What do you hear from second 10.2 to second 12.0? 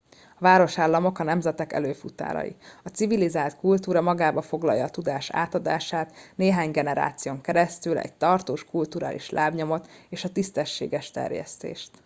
a tisztességes terjesztést